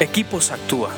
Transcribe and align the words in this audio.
Equipos 0.00 0.50
Actúa. 0.50 0.90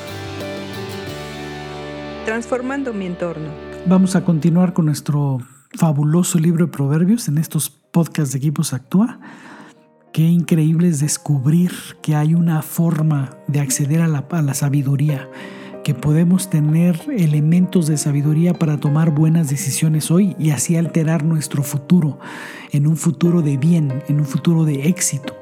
Transformando 2.24 2.94
mi 2.94 3.04
entorno. 3.04 3.50
Vamos 3.84 4.16
a 4.16 4.24
continuar 4.24 4.72
con 4.72 4.86
nuestro 4.86 5.38
fabuloso 5.74 6.38
libro 6.38 6.64
de 6.64 6.72
proverbios 6.72 7.28
en 7.28 7.36
estos 7.36 7.68
podcasts 7.68 8.32
de 8.32 8.38
Equipos 8.38 8.72
Actúa. 8.72 9.20
Qué 10.14 10.22
increíble 10.22 10.88
es 10.88 11.00
descubrir 11.00 11.72
que 12.00 12.14
hay 12.14 12.32
una 12.32 12.62
forma 12.62 13.36
de 13.48 13.60
acceder 13.60 14.00
a 14.00 14.08
la, 14.08 14.24
a 14.30 14.40
la 14.40 14.54
sabiduría, 14.54 15.28
que 15.84 15.92
podemos 15.92 16.48
tener 16.48 16.98
elementos 17.14 17.88
de 17.88 17.98
sabiduría 17.98 18.54
para 18.54 18.78
tomar 18.78 19.10
buenas 19.10 19.50
decisiones 19.50 20.10
hoy 20.10 20.34
y 20.38 20.52
así 20.52 20.74
alterar 20.74 21.22
nuestro 21.22 21.62
futuro, 21.62 22.18
en 22.72 22.86
un 22.86 22.96
futuro 22.96 23.42
de 23.42 23.58
bien, 23.58 24.02
en 24.08 24.20
un 24.20 24.24
futuro 24.24 24.64
de 24.64 24.88
éxito. 24.88 25.36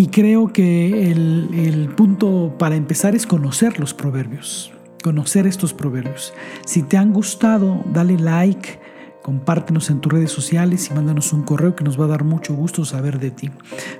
Y 0.00 0.06
creo 0.06 0.50
que 0.50 1.10
el, 1.10 1.92
punto 1.94 2.54
para 2.58 2.74
empezar 2.74 3.14
es 3.14 3.26
conocer 3.26 3.78
los 3.78 3.92
proverbios, 3.92 4.72
conocer 5.04 5.46
estos 5.46 5.74
proverbios. 5.74 6.32
Si 6.64 6.82
te 6.82 6.96
han 6.96 7.12
gustado, 7.12 7.84
dale 7.92 8.16
like, 8.16 8.80
compártenos 9.20 9.90
en 9.90 10.00
tus 10.00 10.10
redes 10.10 10.30
sociales 10.32 10.88
y 10.90 10.94
mándanos 10.94 11.34
un 11.34 11.42
correo 11.42 11.76
que 11.76 11.84
nos 11.84 12.00
va 12.00 12.06
a 12.06 12.08
dar 12.08 12.24
mucho 12.24 12.54
gusto 12.54 12.86
saber 12.86 13.18
de 13.18 13.30
ti. 13.30 13.50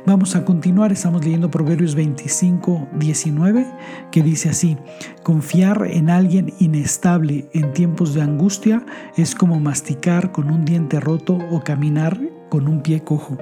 Vamos 0.07 0.37
a 0.37 0.47
continuar, 0.47 0.91
estamos 0.91 1.23
leyendo 1.23 1.51
Proverbios 1.51 1.95
25, 1.95 2.89
19, 2.95 3.67
que 4.11 4.23
dice 4.23 4.49
así, 4.49 4.79
confiar 5.23 5.87
en 5.87 6.09
alguien 6.09 6.55
inestable 6.61 7.51
en 7.53 7.75
tiempos 7.75 8.15
de 8.15 8.23
angustia 8.23 8.87
es 9.19 9.35
como 9.35 9.61
masticar 9.61 10.33
con 10.33 10.51
un 10.51 10.65
diente 10.65 10.99
roto 10.99 11.37
o 11.51 11.63
caminar 11.63 12.19
con 12.49 12.69
un 12.69 12.81
pie 12.81 13.05
cojo. 13.05 13.37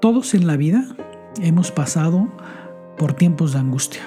Todos 0.00 0.32
en 0.32 0.46
la 0.46 0.56
vida 0.56 0.86
hemos 1.40 1.70
pasado 1.70 2.28
por 2.98 3.14
tiempos 3.14 3.52
de 3.52 3.58
angustia, 3.58 4.02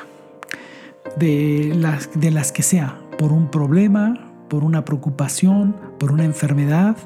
de 1.18 1.74
las, 1.76 2.10
de 2.20 2.32
las 2.32 2.52
que 2.52 2.64
sea, 2.64 3.00
por 3.18 3.32
un 3.32 3.50
problema, 3.50 4.32
por 4.50 4.64
una 4.64 4.86
preocupación, 4.86 5.76
por 6.00 6.12
una 6.12 6.26
enfermedad, 6.26 6.98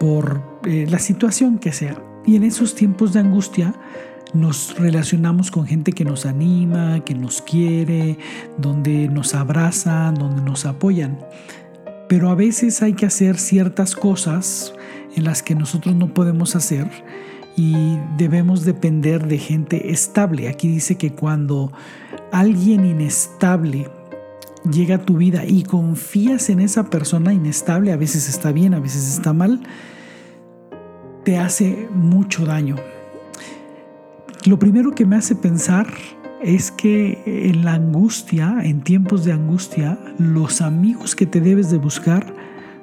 por 0.00 0.42
eh, 0.64 0.86
la 0.88 0.98
situación 0.98 1.58
que 1.58 1.72
sea. 1.72 1.96
Y 2.26 2.36
en 2.36 2.44
esos 2.44 2.74
tiempos 2.74 3.12
de 3.12 3.20
angustia 3.20 3.74
nos 4.32 4.76
relacionamos 4.76 5.50
con 5.50 5.66
gente 5.66 5.92
que 5.92 6.04
nos 6.04 6.26
anima, 6.26 7.04
que 7.04 7.14
nos 7.14 7.42
quiere, 7.42 8.18
donde 8.58 9.08
nos 9.08 9.34
abrazan, 9.34 10.14
donde 10.14 10.42
nos 10.42 10.66
apoyan. 10.66 11.20
Pero 12.08 12.28
a 12.30 12.34
veces 12.34 12.82
hay 12.82 12.94
que 12.94 13.06
hacer 13.06 13.38
ciertas 13.38 13.94
cosas 13.94 14.74
en 15.14 15.24
las 15.24 15.42
que 15.42 15.54
nosotros 15.54 15.94
no 15.94 16.12
podemos 16.12 16.56
hacer 16.56 16.90
y 17.56 17.98
debemos 18.16 18.64
depender 18.64 19.26
de 19.26 19.38
gente 19.38 19.90
estable. 19.92 20.48
Aquí 20.48 20.68
dice 20.68 20.96
que 20.96 21.12
cuando 21.14 21.72
alguien 22.32 22.84
inestable 22.84 23.88
llega 24.70 24.96
a 24.96 25.02
tu 25.02 25.16
vida 25.16 25.44
y 25.46 25.62
confías 25.62 26.50
en 26.50 26.60
esa 26.60 26.90
persona 26.90 27.32
inestable, 27.32 27.92
a 27.92 27.96
veces 27.96 28.28
está 28.28 28.50
bien, 28.50 28.74
a 28.74 28.80
veces 28.80 29.08
está 29.08 29.32
mal, 29.32 29.60
te 31.24 31.38
hace 31.38 31.88
mucho 31.92 32.44
daño. 32.44 32.76
Lo 34.46 34.58
primero 34.58 34.92
que 34.92 35.06
me 35.06 35.16
hace 35.16 35.34
pensar 35.34 35.86
es 36.42 36.70
que 36.70 37.22
en 37.24 37.64
la 37.64 37.74
angustia, 37.74 38.58
en 38.62 38.82
tiempos 38.82 39.24
de 39.24 39.32
angustia, 39.32 39.98
los 40.18 40.60
amigos 40.60 41.14
que 41.14 41.24
te 41.24 41.40
debes 41.40 41.70
de 41.70 41.78
buscar 41.78 42.34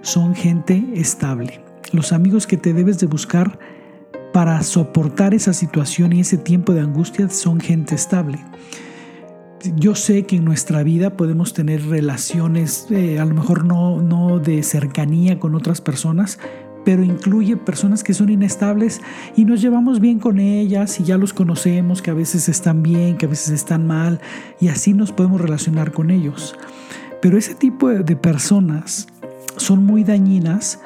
son 0.02 0.34
gente 0.34 0.84
estable. 0.96 1.62
Los 1.92 2.14
amigos 2.14 2.48
que 2.48 2.58
te 2.58 2.74
debes 2.74 3.00
de 3.00 3.06
buscar 3.06 3.60
para 4.34 4.62
soportar 4.64 5.34
esa 5.34 5.54
situación 5.54 6.14
y 6.14 6.22
ese 6.22 6.38
tiempo 6.38 6.74
de 6.74 6.82
angustia 6.82 7.30
son 7.30 7.60
gente 7.60 7.96
estable. 7.96 8.40
Yo 9.76 9.94
sé 9.94 10.26
que 10.26 10.38
en 10.38 10.46
nuestra 10.46 10.82
vida 10.84 11.12
podemos 11.18 11.54
tener 11.54 11.86
relaciones, 11.88 12.88
eh, 12.90 13.20
a 13.20 13.26
lo 13.26 13.36
mejor 13.36 13.66
no, 13.66 14.02
no 14.02 14.40
de 14.40 14.64
cercanía 14.64 15.40
con 15.40 15.54
otras 15.54 15.82
personas, 15.82 16.40
pero 16.84 17.04
incluye 17.04 17.58
personas 17.58 18.04
que 18.04 18.14
son 18.14 18.30
inestables 18.30 19.02
y 19.36 19.46
nos 19.46 19.62
llevamos 19.62 20.00
bien 20.00 20.18
con 20.18 20.40
ellas 20.40 21.00
y 21.00 21.04
ya 21.04 21.18
los 21.18 21.34
conocemos, 21.34 22.02
que 22.02 22.10
a 22.10 22.16
veces 22.16 22.50
están 22.50 22.82
bien, 22.82 23.18
que 23.18 23.28
a 23.28 23.30
veces 23.30 23.50
están 23.50 23.86
mal, 23.86 24.20
y 24.60 24.70
así 24.70 24.94
nos 24.94 25.12
podemos 25.12 25.40
relacionar 25.40 25.92
con 25.92 26.10
ellos. 26.10 26.56
Pero 27.22 27.38
ese 27.38 27.54
tipo 27.54 27.90
de 27.90 28.16
personas 28.16 29.08
son 29.58 29.86
muy 29.86 30.04
dañinas 30.04 30.80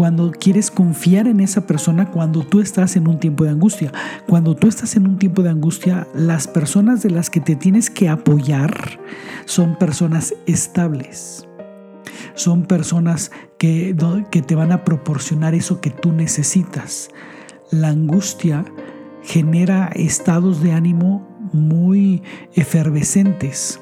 cuando 0.00 0.30
quieres 0.30 0.70
confiar 0.70 1.28
en 1.28 1.40
esa 1.40 1.66
persona 1.66 2.10
cuando 2.10 2.40
tú 2.40 2.62
estás 2.62 2.96
en 2.96 3.06
un 3.06 3.20
tiempo 3.20 3.44
de 3.44 3.50
angustia. 3.50 3.92
Cuando 4.26 4.56
tú 4.56 4.66
estás 4.66 4.96
en 4.96 5.06
un 5.06 5.18
tiempo 5.18 5.42
de 5.42 5.50
angustia, 5.50 6.08
las 6.14 6.48
personas 6.48 7.02
de 7.02 7.10
las 7.10 7.28
que 7.28 7.40
te 7.40 7.54
tienes 7.54 7.90
que 7.90 8.08
apoyar 8.08 8.98
son 9.44 9.76
personas 9.76 10.32
estables. 10.46 11.46
Son 12.32 12.62
personas 12.62 13.30
que, 13.58 13.94
que 14.30 14.40
te 14.40 14.54
van 14.54 14.72
a 14.72 14.86
proporcionar 14.86 15.54
eso 15.54 15.82
que 15.82 15.90
tú 15.90 16.12
necesitas. 16.12 17.10
La 17.70 17.88
angustia 17.88 18.64
genera 19.22 19.90
estados 19.94 20.62
de 20.62 20.72
ánimo 20.72 21.28
muy 21.52 22.22
efervescentes 22.54 23.78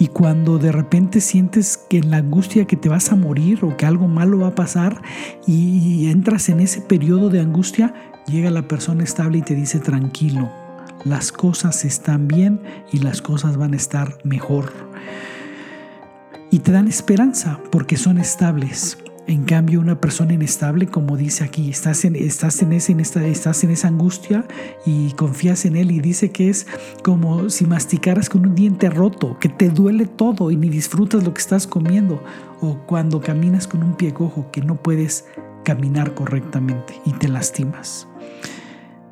y 0.00 0.08
cuando 0.08 0.58
de 0.58 0.72
repente 0.72 1.20
sientes 1.20 1.76
que 1.76 1.98
en 1.98 2.10
la 2.10 2.16
angustia 2.16 2.64
que 2.64 2.74
te 2.74 2.88
vas 2.88 3.12
a 3.12 3.16
morir 3.16 3.62
o 3.66 3.76
que 3.76 3.84
algo 3.84 4.08
malo 4.08 4.38
va 4.38 4.48
a 4.48 4.54
pasar 4.54 5.02
y 5.46 6.08
entras 6.08 6.48
en 6.48 6.60
ese 6.60 6.80
periodo 6.80 7.28
de 7.28 7.40
angustia, 7.40 7.92
llega 8.26 8.50
la 8.50 8.66
persona 8.66 9.04
estable 9.04 9.38
y 9.38 9.42
te 9.42 9.54
dice 9.54 9.78
tranquilo, 9.78 10.50
las 11.04 11.32
cosas 11.32 11.84
están 11.84 12.28
bien 12.28 12.62
y 12.90 13.00
las 13.00 13.20
cosas 13.20 13.58
van 13.58 13.74
a 13.74 13.76
estar 13.76 14.16
mejor. 14.24 14.72
Y 16.50 16.60
te 16.60 16.72
dan 16.72 16.88
esperanza 16.88 17.60
porque 17.70 17.98
son 17.98 18.16
estables. 18.16 18.96
En 19.30 19.44
cambio, 19.44 19.78
una 19.78 20.00
persona 20.00 20.32
inestable, 20.32 20.88
como 20.88 21.16
dice 21.16 21.44
aquí, 21.44 21.70
estás 21.70 22.04
en, 22.04 22.16
esa 22.16 23.86
angustia 23.86 24.44
y 24.84 25.12
confías 25.12 25.66
en 25.66 25.76
él 25.76 25.92
y 25.92 26.00
dice 26.00 26.32
que 26.32 26.48
es 26.48 26.66
como 27.04 27.48
si 27.48 27.64
masticaras 27.64 28.28
con 28.28 28.44
un 28.44 28.56
diente 28.56 28.90
roto, 28.90 29.38
que 29.38 29.48
te 29.48 29.68
duele 29.68 30.06
todo 30.06 30.50
y 30.50 30.56
ni 30.56 30.68
disfrutas 30.68 31.22
lo 31.22 31.32
que 31.32 31.40
estás 31.40 31.68
comiendo. 31.68 32.20
O 32.60 32.78
cuando 32.88 33.20
caminas 33.20 33.68
con 33.68 33.84
un 33.84 33.94
pie 33.94 34.12
cojo, 34.12 34.50
que 34.50 34.62
no 34.62 34.82
puedes 34.82 35.26
caminar 35.64 36.14
correctamente 36.14 37.00
y 37.06 37.12
te 37.12 37.28
lastimas. 37.28 38.08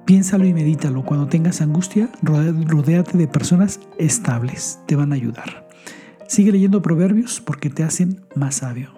Piénsalo 0.05 0.47
y 0.47 0.53
medítalo. 0.53 1.05
Cuando 1.05 1.29
tengas 1.29 1.61
angustia, 1.61 2.11
rodéate 2.23 3.17
de 3.17 3.29
personas 3.29 3.79
estables. 3.99 4.81
Te 4.89 4.97
van 4.97 5.13
a 5.13 5.15
ayudar. 5.15 5.69
Sigue 6.27 6.51
leyendo 6.51 6.83
proverbios 6.83 7.41
porque 7.41 7.71
te 7.71 7.85
hacen 7.85 8.23
más 8.35 8.57
sabio. 8.57 8.98